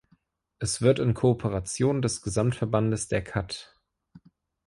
Es 0.57 0.81
wird 0.81 0.97
in 0.97 1.13
Kooperation 1.13 2.01
des 2.01 2.23
Gesamtverbandes 2.23 3.07
der 3.07 3.23
kath. 3.23 3.75